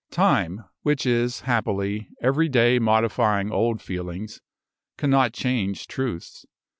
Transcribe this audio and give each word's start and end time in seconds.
Time, 0.09 0.63
which 0.81 1.05
is, 1.05 1.41
happily, 1.41 2.09
every 2.23 2.49
day 2.49 2.79
modifying 2.79 3.51
old 3.51 3.83
feelings, 3.83 4.41
cannot 4.97 5.31
change 5.31 5.85
truths. 5.85 6.43